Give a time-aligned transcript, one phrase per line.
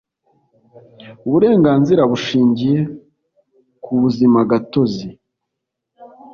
[1.25, 2.79] uburenganzira bushingiye
[3.83, 5.07] ku buzimagatozi